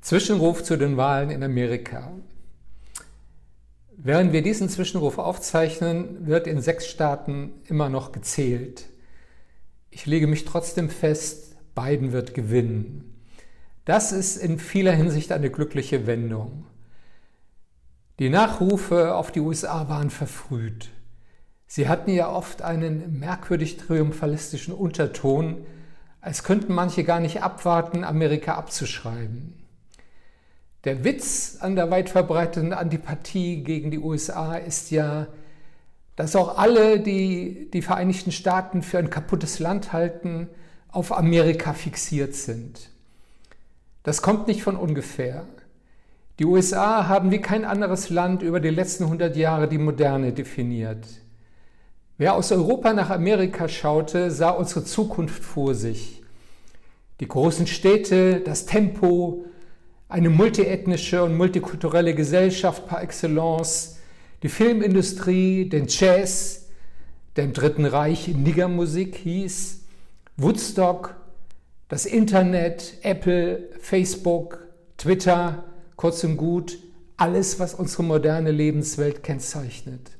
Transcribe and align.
Zwischenruf 0.00 0.62
zu 0.62 0.76
den 0.76 0.96
Wahlen 0.96 1.30
in 1.30 1.42
Amerika. 1.42 2.10
Während 3.96 4.32
wir 4.32 4.42
diesen 4.42 4.70
Zwischenruf 4.70 5.18
aufzeichnen, 5.18 6.26
wird 6.26 6.46
in 6.46 6.62
sechs 6.62 6.86
Staaten 6.86 7.52
immer 7.68 7.90
noch 7.90 8.12
gezählt. 8.12 8.86
Ich 9.90 10.06
lege 10.06 10.26
mich 10.26 10.46
trotzdem 10.46 10.88
fest, 10.88 11.56
Biden 11.74 12.12
wird 12.12 12.32
gewinnen. 12.32 13.22
Das 13.84 14.12
ist 14.12 14.36
in 14.36 14.58
vieler 14.58 14.92
Hinsicht 14.92 15.32
eine 15.32 15.50
glückliche 15.50 16.06
Wendung. 16.06 16.64
Die 18.18 18.30
Nachrufe 18.30 19.14
auf 19.14 19.32
die 19.32 19.40
USA 19.40 19.88
waren 19.90 20.08
verfrüht. 20.08 20.88
Sie 21.66 21.88
hatten 21.88 22.10
ja 22.10 22.30
oft 22.30 22.62
einen 22.62 23.18
merkwürdig 23.18 23.76
triumphalistischen 23.76 24.72
Unterton, 24.72 25.66
als 26.22 26.42
könnten 26.42 26.72
manche 26.72 27.04
gar 27.04 27.20
nicht 27.20 27.42
abwarten, 27.42 28.02
Amerika 28.02 28.54
abzuschreiben. 28.54 29.59
Der 30.84 31.04
Witz 31.04 31.58
an 31.60 31.76
der 31.76 31.90
weit 31.90 32.08
verbreiteten 32.08 32.72
Antipathie 32.72 33.62
gegen 33.62 33.90
die 33.90 33.98
USA 33.98 34.56
ist 34.56 34.90
ja, 34.90 35.26
dass 36.16 36.36
auch 36.36 36.56
alle, 36.56 37.00
die 37.00 37.70
die 37.72 37.82
Vereinigten 37.82 38.32
Staaten 38.32 38.82
für 38.82 38.98
ein 38.98 39.10
kaputtes 39.10 39.58
Land 39.58 39.92
halten, 39.92 40.48
auf 40.88 41.16
Amerika 41.16 41.74
fixiert 41.74 42.34
sind. 42.34 42.90
Das 44.02 44.22
kommt 44.22 44.48
nicht 44.48 44.62
von 44.62 44.76
ungefähr. 44.76 45.44
Die 46.38 46.46
USA 46.46 47.06
haben 47.08 47.30
wie 47.30 47.42
kein 47.42 47.66
anderes 47.66 48.08
Land 48.08 48.40
über 48.40 48.60
die 48.60 48.70
letzten 48.70 49.04
100 49.04 49.36
Jahre 49.36 49.68
die 49.68 49.78
Moderne 49.78 50.32
definiert. 50.32 51.06
Wer 52.16 52.34
aus 52.34 52.50
Europa 52.52 52.94
nach 52.94 53.10
Amerika 53.10 53.68
schaute, 53.68 54.30
sah 54.30 54.50
unsere 54.50 54.84
Zukunft 54.84 55.42
vor 55.44 55.74
sich. 55.74 56.22
Die 57.20 57.28
großen 57.28 57.66
Städte, 57.66 58.40
das 58.40 58.64
Tempo, 58.64 59.44
eine 60.10 60.28
multiethnische 60.28 61.22
und 61.22 61.36
multikulturelle 61.36 62.14
Gesellschaft 62.14 62.86
par 62.86 63.00
excellence, 63.02 63.98
die 64.42 64.48
Filmindustrie, 64.48 65.68
den 65.68 65.86
Jazz, 65.88 66.66
der 67.36 67.44
im 67.44 67.52
Dritten 67.52 67.84
Reich 67.84 68.26
Niggermusik 68.26 69.14
hieß, 69.14 69.82
Woodstock, 70.36 71.14
das 71.88 72.06
Internet, 72.06 72.94
Apple, 73.02 73.68
Facebook, 73.78 74.66
Twitter, 74.98 75.62
kurz 75.94 76.24
und 76.24 76.36
gut, 76.36 76.78
alles, 77.16 77.60
was 77.60 77.74
unsere 77.74 78.02
moderne 78.02 78.50
Lebenswelt 78.50 79.22
kennzeichnet. 79.22 80.10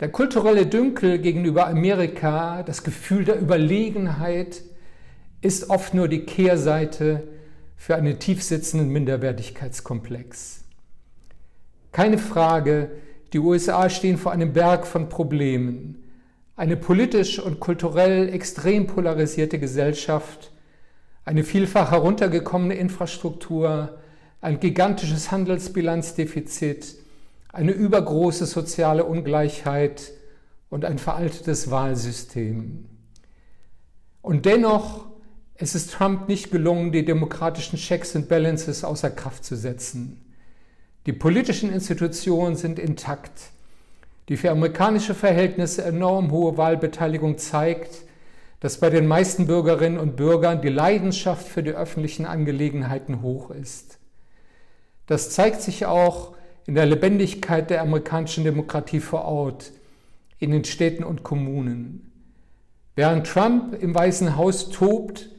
Der 0.00 0.08
kulturelle 0.08 0.66
Dünkel 0.66 1.18
gegenüber 1.18 1.68
Amerika, 1.68 2.64
das 2.64 2.82
Gefühl 2.82 3.24
der 3.24 3.40
Überlegenheit, 3.40 4.62
ist 5.40 5.70
oft 5.70 5.94
nur 5.94 6.08
die 6.08 6.26
Kehrseite 6.26 7.22
für 7.76 7.94
einen 7.94 8.18
tiefsitzenden 8.18 8.88
Minderwertigkeitskomplex. 8.88 10.64
Keine 11.92 12.18
Frage, 12.18 12.90
die 13.32 13.38
USA 13.38 13.88
stehen 13.90 14.18
vor 14.18 14.32
einem 14.32 14.52
Berg 14.52 14.86
von 14.86 15.08
Problemen. 15.08 16.02
Eine 16.56 16.76
politisch 16.76 17.38
und 17.38 17.60
kulturell 17.60 18.28
extrem 18.28 18.86
polarisierte 18.86 19.58
Gesellschaft, 19.58 20.52
eine 21.24 21.44
vielfach 21.44 21.90
heruntergekommene 21.90 22.74
Infrastruktur, 22.74 23.98
ein 24.40 24.60
gigantisches 24.60 25.30
Handelsbilanzdefizit, 25.30 26.96
eine 27.52 27.72
übergroße 27.72 28.46
soziale 28.46 29.04
Ungleichheit 29.04 30.12
und 30.70 30.84
ein 30.84 30.98
veraltetes 30.98 31.70
Wahlsystem. 31.70 32.86
Und 34.22 34.44
dennoch 34.44 35.06
es 35.58 35.74
ist 35.74 35.92
Trump 35.92 36.28
nicht 36.28 36.50
gelungen, 36.50 36.92
die 36.92 37.04
demokratischen 37.04 37.78
Checks 37.78 38.14
and 38.14 38.28
Balances 38.28 38.84
außer 38.84 39.10
Kraft 39.10 39.44
zu 39.44 39.56
setzen. 39.56 40.22
Die 41.06 41.12
politischen 41.12 41.72
Institutionen 41.72 42.56
sind 42.56 42.78
intakt. 42.78 43.50
Die 44.28 44.36
für 44.36 44.50
amerikanische 44.50 45.14
Verhältnisse 45.14 45.84
enorm 45.84 46.30
hohe 46.32 46.56
Wahlbeteiligung 46.56 47.38
zeigt, 47.38 48.02
dass 48.60 48.80
bei 48.80 48.90
den 48.90 49.06
meisten 49.06 49.46
Bürgerinnen 49.46 49.98
und 49.98 50.16
Bürgern 50.16 50.60
die 50.60 50.68
Leidenschaft 50.68 51.46
für 51.46 51.62
die 51.62 51.70
öffentlichen 51.70 52.26
Angelegenheiten 52.26 53.22
hoch 53.22 53.50
ist. 53.50 53.98
Das 55.06 55.30
zeigt 55.30 55.62
sich 55.62 55.86
auch 55.86 56.34
in 56.66 56.74
der 56.74 56.86
Lebendigkeit 56.86 57.70
der 57.70 57.82
amerikanischen 57.82 58.44
Demokratie 58.44 59.00
vor 59.00 59.24
Ort, 59.24 59.70
in 60.38 60.50
den 60.50 60.64
Städten 60.64 61.04
und 61.04 61.22
Kommunen. 61.22 62.10
Während 62.96 63.26
Trump 63.26 63.80
im 63.80 63.94
Weißen 63.94 64.36
Haus 64.36 64.70
tobt, 64.70 65.30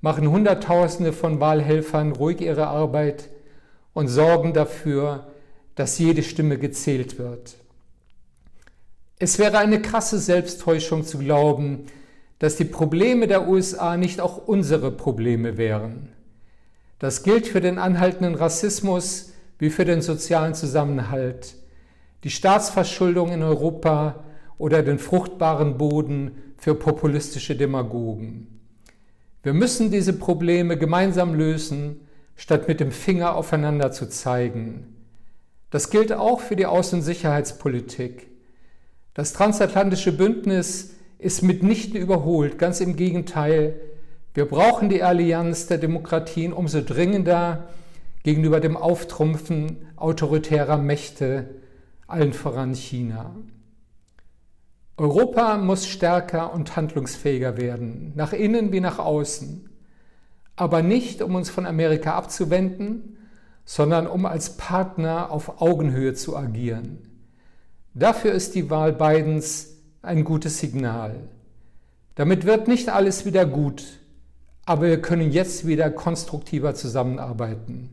machen 0.00 0.30
Hunderttausende 0.30 1.12
von 1.12 1.40
Wahlhelfern 1.40 2.12
ruhig 2.12 2.40
ihre 2.40 2.66
Arbeit 2.66 3.28
und 3.92 4.08
sorgen 4.08 4.52
dafür, 4.52 5.26
dass 5.74 5.98
jede 5.98 6.22
Stimme 6.22 6.58
gezählt 6.58 7.18
wird. 7.18 7.56
Es 9.18 9.38
wäre 9.38 9.58
eine 9.58 9.80
krasse 9.80 10.18
Selbsttäuschung 10.18 11.04
zu 11.04 11.18
glauben, 11.18 11.86
dass 12.38 12.56
die 12.56 12.64
Probleme 12.64 13.26
der 13.26 13.48
USA 13.48 13.96
nicht 13.96 14.20
auch 14.20 14.46
unsere 14.46 14.90
Probleme 14.90 15.56
wären. 15.56 16.10
Das 16.98 17.22
gilt 17.22 17.46
für 17.46 17.60
den 17.60 17.78
anhaltenden 17.78 18.34
Rassismus 18.34 19.32
wie 19.58 19.70
für 19.70 19.84
den 19.84 20.02
sozialen 20.02 20.54
Zusammenhalt, 20.54 21.56
die 22.24 22.30
Staatsverschuldung 22.30 23.32
in 23.32 23.42
Europa 23.42 24.24
oder 24.58 24.82
den 24.82 24.98
fruchtbaren 24.98 25.78
Boden 25.78 26.32
für 26.58 26.74
populistische 26.74 27.56
Demagogen. 27.56 28.48
Wir 29.46 29.54
müssen 29.54 29.92
diese 29.92 30.12
Probleme 30.12 30.76
gemeinsam 30.76 31.32
lösen, 31.32 32.00
statt 32.34 32.66
mit 32.66 32.80
dem 32.80 32.90
Finger 32.90 33.36
aufeinander 33.36 33.92
zu 33.92 34.08
zeigen. 34.08 34.96
Das 35.70 35.90
gilt 35.90 36.12
auch 36.12 36.40
für 36.40 36.56
die 36.56 36.66
Außen- 36.66 36.94
und 36.94 37.02
Sicherheitspolitik. 37.02 38.28
Das 39.14 39.32
transatlantische 39.34 40.10
Bündnis 40.10 40.96
ist 41.20 41.44
mitnichten 41.44 41.94
überholt, 41.94 42.58
ganz 42.58 42.80
im 42.80 42.96
Gegenteil. 42.96 43.76
Wir 44.34 44.46
brauchen 44.46 44.88
die 44.88 45.04
Allianz 45.04 45.68
der 45.68 45.78
Demokratien 45.78 46.52
umso 46.52 46.80
dringender 46.80 47.68
gegenüber 48.24 48.58
dem 48.58 48.76
Auftrumpfen 48.76 49.76
autoritärer 49.94 50.76
Mächte, 50.76 51.50
allen 52.08 52.32
voran 52.32 52.74
China. 52.74 53.36
Europa 54.98 55.58
muss 55.58 55.86
stärker 55.86 56.54
und 56.54 56.74
handlungsfähiger 56.74 57.58
werden, 57.58 58.12
nach 58.14 58.32
innen 58.32 58.72
wie 58.72 58.80
nach 58.80 58.98
außen, 58.98 59.68
aber 60.56 60.82
nicht 60.82 61.20
um 61.20 61.34
uns 61.34 61.50
von 61.50 61.66
Amerika 61.66 62.14
abzuwenden, 62.14 63.18
sondern 63.66 64.06
um 64.06 64.24
als 64.24 64.56
Partner 64.56 65.30
auf 65.30 65.60
Augenhöhe 65.60 66.14
zu 66.14 66.36
agieren. 66.36 66.98
Dafür 67.92 68.32
ist 68.32 68.54
die 68.54 68.70
Wahl 68.70 68.92
Bidens 68.92 69.76
ein 70.00 70.24
gutes 70.24 70.58
Signal. 70.60 71.28
Damit 72.14 72.46
wird 72.46 72.68
nicht 72.68 72.88
alles 72.88 73.26
wieder 73.26 73.44
gut, 73.44 73.84
aber 74.64 74.82
wir 74.82 75.02
können 75.02 75.30
jetzt 75.30 75.66
wieder 75.66 75.90
konstruktiver 75.90 76.74
zusammenarbeiten. 76.74 77.90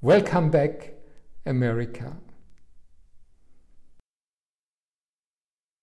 Welcome 0.00 0.50
back, 0.50 0.94
America. 1.44 2.16